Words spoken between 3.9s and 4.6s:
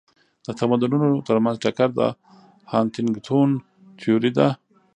تيوري ده.